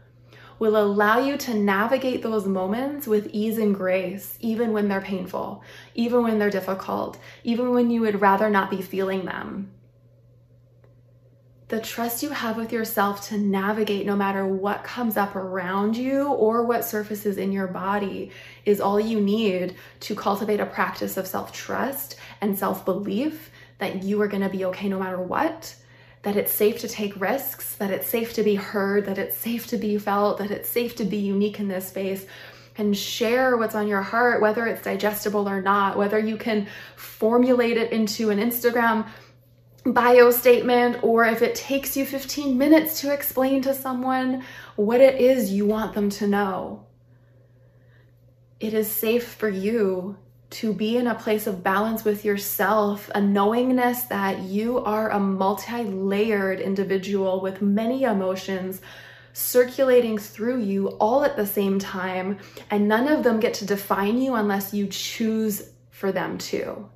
will 0.58 0.76
allow 0.76 1.18
you 1.18 1.36
to 1.36 1.54
navigate 1.54 2.22
those 2.22 2.46
moments 2.46 3.06
with 3.06 3.28
ease 3.32 3.58
and 3.58 3.74
grace, 3.74 4.36
even 4.40 4.72
when 4.72 4.88
they're 4.88 5.00
painful, 5.00 5.62
even 5.94 6.22
when 6.22 6.38
they're 6.38 6.50
difficult, 6.50 7.18
even 7.44 7.72
when 7.72 7.90
you 7.90 8.00
would 8.00 8.20
rather 8.20 8.48
not 8.48 8.70
be 8.70 8.80
feeling 8.80 9.24
them. 9.24 9.70
The 11.68 11.80
trust 11.80 12.22
you 12.22 12.30
have 12.30 12.56
with 12.56 12.72
yourself 12.72 13.26
to 13.28 13.36
navigate 13.36 14.06
no 14.06 14.14
matter 14.14 14.46
what 14.46 14.84
comes 14.84 15.16
up 15.16 15.34
around 15.34 15.96
you 15.96 16.28
or 16.28 16.62
what 16.62 16.84
surfaces 16.84 17.38
in 17.38 17.50
your 17.50 17.66
body 17.66 18.30
is 18.64 18.80
all 18.80 19.00
you 19.00 19.20
need 19.20 19.74
to 20.00 20.14
cultivate 20.14 20.60
a 20.60 20.66
practice 20.66 21.16
of 21.16 21.26
self 21.26 21.52
trust 21.52 22.16
and 22.40 22.56
self 22.56 22.84
belief 22.84 23.50
that 23.78 24.02
you 24.02 24.20
are 24.22 24.28
going 24.28 24.42
to 24.42 24.48
be 24.48 24.64
okay 24.66 24.88
no 24.88 24.98
matter 24.98 25.20
what 25.20 25.76
that 26.26 26.36
it's 26.36 26.52
safe 26.52 26.80
to 26.80 26.88
take 26.88 27.20
risks, 27.20 27.76
that 27.76 27.92
it's 27.92 28.08
safe 28.08 28.34
to 28.34 28.42
be 28.42 28.56
heard, 28.56 29.06
that 29.06 29.16
it's 29.16 29.36
safe 29.36 29.68
to 29.68 29.76
be 29.76 29.96
felt, 29.96 30.38
that 30.38 30.50
it's 30.50 30.68
safe 30.68 30.96
to 30.96 31.04
be 31.04 31.18
unique 31.18 31.60
in 31.60 31.68
this 31.68 31.86
space 31.86 32.26
and 32.76 32.96
share 32.96 33.56
what's 33.56 33.76
on 33.76 33.86
your 33.86 34.02
heart, 34.02 34.42
whether 34.42 34.66
it's 34.66 34.82
digestible 34.82 35.48
or 35.48 35.62
not, 35.62 35.96
whether 35.96 36.18
you 36.18 36.36
can 36.36 36.66
formulate 36.96 37.76
it 37.76 37.92
into 37.92 38.30
an 38.30 38.40
Instagram 38.40 39.08
bio 39.84 40.32
statement 40.32 40.98
or 41.04 41.24
if 41.24 41.42
it 41.42 41.54
takes 41.54 41.96
you 41.96 42.04
15 42.04 42.58
minutes 42.58 43.00
to 43.02 43.14
explain 43.14 43.62
to 43.62 43.72
someone 43.72 44.42
what 44.74 45.00
it 45.00 45.20
is 45.20 45.52
you 45.52 45.64
want 45.64 45.94
them 45.94 46.10
to 46.10 46.26
know. 46.26 46.84
It 48.58 48.74
is 48.74 48.90
safe 48.90 49.28
for 49.34 49.48
you 49.48 50.16
to 50.56 50.72
be 50.72 50.96
in 50.96 51.06
a 51.06 51.14
place 51.14 51.46
of 51.46 51.62
balance 51.62 52.02
with 52.02 52.24
yourself, 52.24 53.10
a 53.14 53.20
knowingness 53.20 54.04
that 54.04 54.40
you 54.40 54.78
are 54.78 55.10
a 55.10 55.20
multi 55.20 55.84
layered 55.84 56.60
individual 56.60 57.42
with 57.42 57.60
many 57.60 58.04
emotions 58.04 58.80
circulating 59.34 60.16
through 60.16 60.58
you 60.62 60.88
all 60.92 61.24
at 61.24 61.36
the 61.36 61.46
same 61.46 61.78
time, 61.78 62.38
and 62.70 62.88
none 62.88 63.06
of 63.06 63.22
them 63.22 63.38
get 63.38 63.52
to 63.52 63.66
define 63.66 64.16
you 64.16 64.34
unless 64.34 64.72
you 64.72 64.86
choose 64.86 65.72
for 65.90 66.10
them 66.10 66.38
to. 66.38 66.88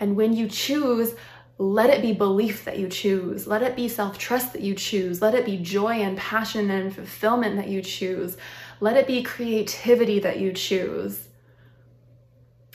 And 0.00 0.16
when 0.16 0.32
you 0.32 0.48
choose, 0.48 1.14
let 1.58 1.90
it 1.90 2.00
be 2.00 2.14
belief 2.14 2.64
that 2.64 2.78
you 2.78 2.88
choose. 2.88 3.46
Let 3.46 3.62
it 3.62 3.76
be 3.76 3.90
self 3.90 4.16
trust 4.16 4.54
that 4.54 4.62
you 4.62 4.74
choose. 4.74 5.20
Let 5.20 5.34
it 5.34 5.44
be 5.44 5.58
joy 5.58 5.96
and 5.96 6.16
passion 6.16 6.70
and 6.70 6.94
fulfillment 6.94 7.56
that 7.56 7.68
you 7.68 7.82
choose. 7.82 8.38
Let 8.80 8.96
it 8.96 9.06
be 9.06 9.22
creativity 9.22 10.18
that 10.20 10.40
you 10.40 10.54
choose. 10.54 11.27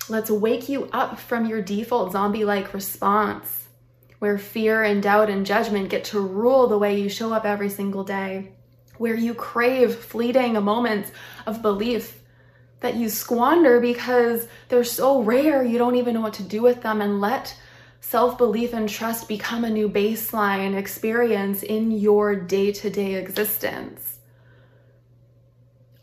Let's 0.09 0.29
wake 0.29 0.67
you 0.67 0.89
up 0.91 1.17
from 1.17 1.45
your 1.45 1.61
default 1.61 2.11
zombie 2.11 2.45
like 2.45 2.73
response 2.73 3.63
where 4.23 4.37
fear 4.37 4.83
and 4.83 5.03
doubt 5.03 5.29
and 5.29 5.45
judgment 5.45 5.89
get 5.89 6.05
to 6.05 6.17
rule 6.17 6.67
the 6.67 6.77
way 6.77 6.97
you 6.97 7.09
show 7.09 7.33
up 7.33 7.43
every 7.43 7.69
single 7.69 8.05
day, 8.05 8.53
where 8.97 9.17
you 9.17 9.33
crave 9.33 9.93
fleeting 9.93 10.53
moments 10.63 11.11
of 11.45 11.61
belief 11.61 12.21
that 12.79 12.95
you 12.95 13.09
squander 13.09 13.81
because 13.81 14.47
they're 14.69 14.85
so 14.85 15.21
rare 15.21 15.61
you 15.61 15.77
don't 15.77 15.97
even 15.97 16.13
know 16.13 16.21
what 16.21 16.35
to 16.35 16.43
do 16.43 16.61
with 16.61 16.81
them, 16.81 17.01
and 17.01 17.19
let 17.19 17.53
self 17.99 18.37
belief 18.37 18.73
and 18.73 18.87
trust 18.87 19.27
become 19.27 19.65
a 19.65 19.69
new 19.69 19.89
baseline 19.89 20.73
experience 20.73 21.61
in 21.61 21.91
your 21.91 22.33
day 22.33 22.71
to 22.71 22.89
day 22.89 23.15
existence 23.15 24.12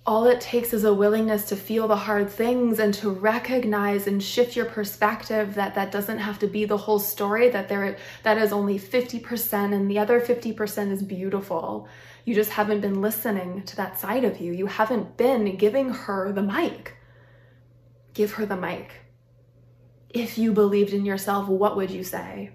all 0.06 0.26
it 0.26 0.40
takes 0.40 0.72
is 0.72 0.84
a 0.84 0.94
willingness 0.94 1.44
to 1.50 1.56
feel 1.56 1.86
the 1.86 1.96
hard 1.96 2.30
things 2.30 2.78
and 2.78 2.94
to 2.94 3.10
recognize 3.10 4.06
and 4.06 4.22
shift 4.22 4.56
your 4.56 4.64
perspective 4.64 5.54
that 5.54 5.74
that 5.74 5.92
doesn't 5.92 6.18
have 6.18 6.38
to 6.38 6.46
be 6.46 6.64
the 6.64 6.76
whole 6.76 6.98
story 6.98 7.50
that 7.50 7.68
there 7.68 7.96
that 8.22 8.38
is 8.38 8.52
only 8.52 8.78
50% 8.78 9.74
and 9.74 9.90
the 9.90 9.98
other 9.98 10.20
50% 10.20 10.90
is 10.90 11.02
beautiful. 11.02 11.86
You 12.24 12.34
just 12.34 12.50
haven't 12.50 12.80
been 12.80 13.02
listening 13.02 13.62
to 13.64 13.76
that 13.76 13.98
side 13.98 14.24
of 14.24 14.40
you. 14.40 14.52
You 14.52 14.66
haven't 14.66 15.16
been 15.16 15.56
giving 15.56 15.90
her 15.90 16.32
the 16.32 16.42
mic. 16.42 16.96
Give 18.14 18.32
her 18.32 18.46
the 18.46 18.56
mic. 18.56 18.92
If 20.08 20.38
you 20.38 20.52
believed 20.52 20.94
in 20.94 21.04
yourself 21.04 21.46
what 21.46 21.76
would 21.76 21.90
you 21.90 22.04
say? 22.04 22.52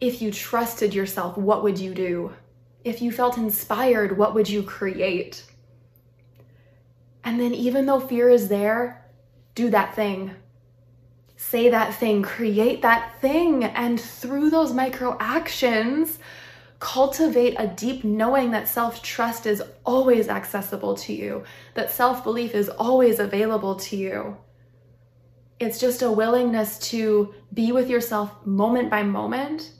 If 0.00 0.20
you 0.20 0.32
trusted 0.32 0.92
yourself 0.92 1.38
what 1.38 1.62
would 1.62 1.78
you 1.78 1.94
do? 1.94 2.32
If 2.82 3.00
you 3.00 3.12
felt 3.12 3.38
inspired 3.38 4.18
what 4.18 4.34
would 4.34 4.48
you 4.48 4.64
create 4.64 5.44
and 7.24 7.40
then, 7.40 7.54
even 7.54 7.86
though 7.86 8.00
fear 8.00 8.28
is 8.28 8.48
there, 8.48 9.04
do 9.54 9.70
that 9.70 9.94
thing. 9.94 10.32
Say 11.36 11.68
that 11.70 11.94
thing, 11.94 12.22
create 12.22 12.82
that 12.82 13.20
thing. 13.20 13.64
And 13.64 14.00
through 14.00 14.50
those 14.50 14.72
micro 14.72 15.16
actions, 15.20 16.18
cultivate 16.78 17.54
a 17.58 17.66
deep 17.66 18.04
knowing 18.04 18.50
that 18.52 18.68
self 18.68 19.02
trust 19.02 19.46
is 19.46 19.62
always 19.84 20.28
accessible 20.28 20.94
to 20.96 21.12
you, 21.12 21.44
that 21.74 21.90
self 21.90 22.24
belief 22.24 22.54
is 22.54 22.68
always 22.68 23.18
available 23.18 23.76
to 23.76 23.96
you. 23.96 24.36
It's 25.58 25.78
just 25.78 26.00
a 26.00 26.10
willingness 26.10 26.78
to 26.90 27.34
be 27.52 27.70
with 27.70 27.90
yourself 27.90 28.46
moment 28.46 28.90
by 28.90 29.02
moment 29.02 29.72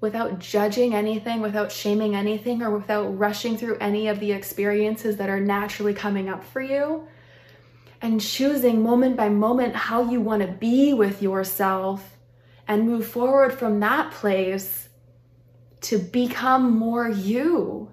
without 0.00 0.38
judging 0.38 0.94
anything, 0.94 1.40
without 1.40 1.70
shaming 1.70 2.16
anything, 2.16 2.62
or 2.62 2.76
without 2.76 3.18
rushing 3.18 3.56
through 3.56 3.76
any 3.78 4.08
of 4.08 4.18
the 4.20 4.32
experiences 4.32 5.16
that 5.18 5.28
are 5.28 5.40
naturally 5.40 5.94
coming 5.94 6.28
up 6.28 6.42
for 6.42 6.60
you. 6.60 7.06
And 8.02 8.20
choosing 8.20 8.82
moment 8.82 9.16
by 9.16 9.28
moment 9.28 9.76
how 9.76 10.10
you 10.10 10.20
want 10.20 10.40
to 10.42 10.48
be 10.48 10.94
with 10.94 11.20
yourself 11.20 12.16
and 12.66 12.88
move 12.88 13.06
forward 13.06 13.52
from 13.52 13.80
that 13.80 14.10
place 14.12 14.88
to 15.82 15.98
become 15.98 16.78
more 16.78 17.08
you, 17.08 17.90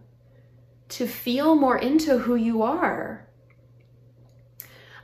to 0.90 1.08
feel 1.08 1.56
more 1.56 1.78
into 1.78 2.20
who 2.20 2.36
you 2.36 2.62
are. 2.62 3.28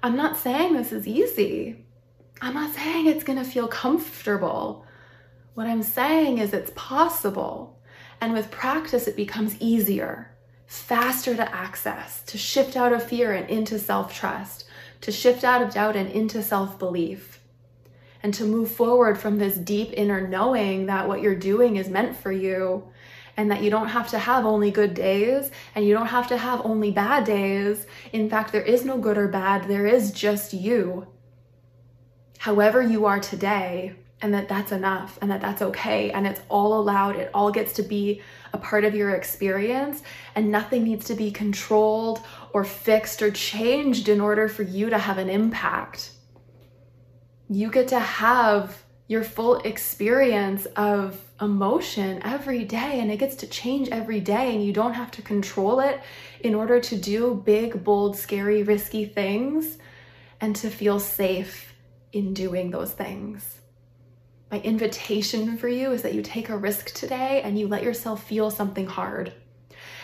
I'm 0.02 0.16
not 0.16 0.38
saying 0.38 0.74
this 0.74 0.92
is 0.92 1.08
easy. 1.08 1.86
I'm 2.42 2.54
not 2.54 2.74
saying 2.74 3.08
it's 3.08 3.24
going 3.24 3.40
to 3.40 3.50
feel 3.50 3.68
comfortable. 3.68 4.83
What 5.54 5.68
I'm 5.68 5.84
saying 5.84 6.40
is 6.40 6.52
it's 6.52 6.72
possible. 6.76 7.80
And 8.20 8.34
with 8.34 8.50
practice, 8.50 9.08
it 9.08 9.16
becomes 9.16 9.56
easier, 9.60 10.32
faster 10.66 11.36
to 11.36 11.56
access, 11.56 12.24
to 12.24 12.38
shift 12.38 12.76
out 12.76 12.94
of 12.94 13.04
fear 13.04 13.34
and 13.34 13.48
into 13.50 13.78
self 13.78 14.14
trust, 14.16 14.66
to 15.02 15.12
shift 15.12 15.44
out 15.44 15.62
of 15.62 15.74
doubt 15.74 15.96
and 15.96 16.10
into 16.10 16.42
self 16.42 16.80
belief, 16.80 17.40
and 18.24 18.34
to 18.34 18.46
move 18.46 18.72
forward 18.72 19.20
from 19.20 19.38
this 19.38 19.56
deep 19.56 19.92
inner 19.94 20.28
knowing 20.28 20.88
that 20.88 21.08
what 21.08 21.22
you're 21.22 21.36
doing 21.36 21.76
is 21.76 21.88
meant 21.88 22.16
for 22.16 22.32
you 22.32 22.88
and 23.38 23.52
that 23.52 23.62
you 23.62 23.70
don't 23.70 23.90
have 23.90 24.10
to 24.10 24.20
have 24.20 24.46
only 24.46 24.72
good 24.72 24.94
days 24.94 25.52
and 25.76 25.86
you 25.86 25.94
don't 25.94 26.08
have 26.08 26.28
to 26.28 26.38
have 26.38 26.66
only 26.66 26.90
bad 26.90 27.26
days. 27.26 27.86
In 28.12 28.30
fact, 28.30 28.52
there 28.52 28.62
is 28.62 28.86
no 28.86 28.98
good 28.98 29.18
or 29.18 29.28
bad, 29.28 29.68
there 29.68 29.86
is 29.86 30.12
just 30.12 30.54
you. 30.54 31.08
However, 32.40 32.82
you 32.82 33.06
are 33.06 33.20
today, 33.20 33.96
and 34.24 34.34
that 34.34 34.48
that's 34.48 34.72
enough 34.72 35.20
and 35.22 35.30
that 35.30 35.42
that's 35.42 35.62
okay 35.62 36.10
and 36.12 36.26
it's 36.26 36.42
all 36.48 36.80
allowed. 36.80 37.18
It 37.18 37.30
all 37.34 37.52
gets 37.52 37.74
to 37.74 37.84
be 37.84 38.22
a 38.54 38.58
part 38.58 38.86
of 38.86 38.96
your 38.96 39.12
experience 39.12 40.02
and 40.34 40.50
nothing 40.50 40.84
needs 40.86 41.06
to 41.08 41.14
be 41.14 41.30
controlled 41.30 42.22
or 42.54 42.64
fixed 42.64 43.22
or 43.22 43.30
changed 43.30 44.08
in 44.08 44.22
order 44.22 44.48
for 44.48 44.64
you 44.64 44.90
to 44.90 44.98
have 44.98 45.18
an 45.18 45.30
impact. 45.30 46.12
You 47.50 47.70
get 47.70 47.90
to 47.90 48.00
have 48.00 48.82
your 49.08 49.24
full 49.24 49.58
experience 49.58 50.66
of 50.78 51.20
emotion 51.42 52.22
every 52.24 52.64
day 52.64 53.02
and 53.02 53.12
it 53.12 53.18
gets 53.18 53.36
to 53.36 53.48
change 53.48 53.90
every 53.90 54.22
day 54.22 54.56
and 54.56 54.64
you 54.66 54.72
don't 54.72 54.94
have 54.94 55.12
to 55.12 55.22
control 55.22 55.82
it 55.82 56.00
in 56.40 56.56
order 56.56 56.80
to 56.80 56.96
do 56.96 57.42
big, 57.46 57.84
bold, 57.84 58.16
scary, 58.16 58.64
risky 58.64 59.04
things 59.04 59.78
and 60.40 60.56
to 60.56 60.70
feel 60.70 61.00
safe 61.00 61.74
in 62.14 62.34
doing 62.34 62.72
those 62.72 62.94
things. 62.94 63.60
My 64.54 64.60
invitation 64.60 65.58
for 65.58 65.68
you 65.68 65.94
is 65.94 66.04
that 66.04 66.14
you 66.14 66.22
take 66.22 66.50
a 66.50 66.56
risk 66.56 66.94
today 66.94 67.42
and 67.42 67.58
you 67.58 67.68
let 67.68 67.82
yourself 67.82 68.24
feel 68.24 68.52
something 68.52 68.86
hard. 68.86 69.34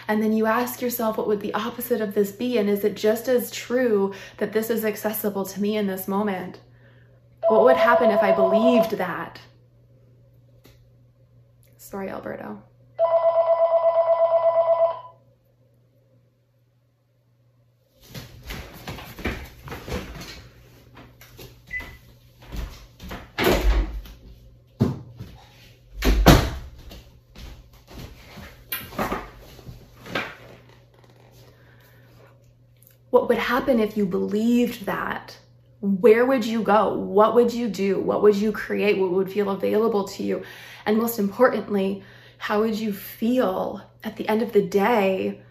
And 0.07 0.23
then 0.23 0.33
you 0.33 0.47
ask 0.47 0.81
yourself, 0.81 1.19
what 1.19 1.27
would 1.27 1.41
the 1.41 1.53
opposite 1.53 2.01
of 2.01 2.15
this 2.15 2.31
be? 2.31 2.57
And 2.57 2.67
is 2.67 2.83
it 2.83 2.95
just 2.95 3.27
as 3.27 3.51
true 3.51 4.11
that 4.37 4.51
this 4.51 4.71
is 4.71 4.83
accessible 4.83 5.45
to 5.45 5.61
me 5.61 5.77
in 5.77 5.85
this 5.85 6.07
moment? 6.07 6.61
What 7.47 7.61
would 7.61 7.77
happen 7.77 8.09
if 8.09 8.23
I 8.23 8.31
believed 8.31 8.97
that? 8.97 9.39
Sorry, 11.77 12.09
Alberto. 12.09 12.63
Would 33.29 33.37
happen 33.37 33.79
if 33.79 33.95
you 33.95 34.05
believed 34.05 34.85
that? 34.87 35.37
Where 35.81 36.25
would 36.25 36.43
you 36.43 36.63
go? 36.63 36.95
What 36.95 37.35
would 37.35 37.53
you 37.53 37.69
do? 37.69 37.99
What 37.99 38.23
would 38.23 38.35
you 38.35 38.51
create? 38.51 38.97
What 38.97 39.11
would 39.11 39.31
feel 39.31 39.51
available 39.51 40.05
to 40.09 40.23
you? 40.23 40.43
And 40.85 40.97
most 40.97 41.19
importantly, 41.19 42.03
how 42.39 42.61
would 42.61 42.75
you 42.75 42.91
feel 42.91 43.83
at 44.03 44.17
the 44.17 44.27
end 44.27 44.41
of 44.41 44.51
the 44.51 44.63
day 44.63 45.41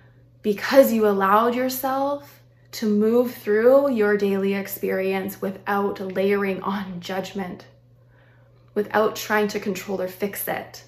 because 0.43 0.93
you 0.93 1.07
allowed 1.07 1.55
yourself 1.55 2.43
to 2.73 2.87
move 2.87 3.33
through 3.33 3.93
your 3.93 4.17
daily 4.17 4.55
experience 4.55 5.41
without 5.41 6.01
layering 6.01 6.61
on 6.62 7.01
judgment, 7.01 7.67
without 8.75 9.14
trying 9.14 9.47
to 9.49 9.61
control 9.61 10.01
or 10.03 10.09
fix 10.09 10.49
it? 10.49 10.83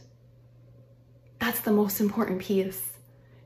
That's 1.39 1.61
the 1.61 1.73
most 1.73 2.01
important 2.01 2.41
piece. 2.41 2.83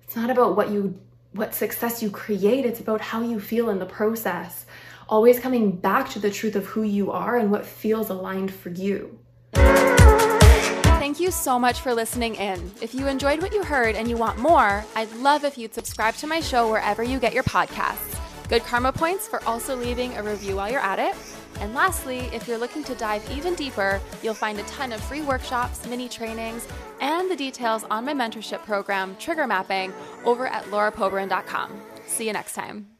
It's 0.04 0.16
not 0.16 0.30
about 0.30 0.56
what 0.56 0.70
you 0.70 0.98
what 1.34 1.54
success 1.54 2.02
you 2.02 2.10
create, 2.10 2.64
it's 2.64 2.80
about 2.80 3.00
how 3.00 3.20
you 3.20 3.40
feel 3.40 3.68
in 3.70 3.80
the 3.80 3.86
process. 3.86 4.66
Always 5.08 5.40
coming 5.40 5.72
back 5.72 6.08
to 6.10 6.20
the 6.20 6.30
truth 6.30 6.54
of 6.54 6.64
who 6.64 6.82
you 6.82 7.10
are 7.10 7.36
and 7.36 7.50
what 7.50 7.66
feels 7.66 8.08
aligned 8.08 8.54
for 8.54 8.70
you. 8.70 9.18
Thank 9.52 11.20
you 11.20 11.30
so 11.30 11.58
much 11.58 11.80
for 11.80 11.92
listening 11.92 12.36
in. 12.36 12.70
If 12.80 12.94
you 12.94 13.08
enjoyed 13.08 13.42
what 13.42 13.52
you 13.52 13.64
heard 13.64 13.96
and 13.96 14.08
you 14.08 14.16
want 14.16 14.38
more, 14.38 14.84
I'd 14.94 15.12
love 15.16 15.44
if 15.44 15.58
you'd 15.58 15.74
subscribe 15.74 16.14
to 16.16 16.26
my 16.26 16.40
show 16.40 16.70
wherever 16.70 17.02
you 17.02 17.18
get 17.18 17.34
your 17.34 17.42
podcasts. 17.42 18.18
Good 18.48 18.62
karma 18.62 18.92
points 18.92 19.26
for 19.26 19.44
also 19.44 19.76
leaving 19.76 20.16
a 20.16 20.22
review 20.22 20.56
while 20.56 20.70
you're 20.70 20.80
at 20.80 20.98
it. 20.98 21.16
And 21.60 21.74
lastly, 21.74 22.30
if 22.32 22.46
you're 22.46 22.58
looking 22.58 22.84
to 22.84 22.94
dive 22.94 23.28
even 23.30 23.54
deeper, 23.54 24.00
you'll 24.22 24.34
find 24.34 24.58
a 24.58 24.64
ton 24.64 24.92
of 24.92 25.00
free 25.00 25.22
workshops, 25.22 25.86
mini 25.86 26.08
trainings, 26.08 26.66
and 27.00 27.30
the 27.30 27.36
details 27.36 27.84
on 27.84 28.04
my 28.04 28.14
mentorship 28.14 28.64
program, 28.64 29.16
Trigger 29.18 29.46
Mapping, 29.46 29.92
over 30.24 30.46
at 30.46 30.64
laurapobrin.com. 30.64 31.80
See 32.06 32.26
you 32.26 32.32
next 32.32 32.54
time. 32.54 32.93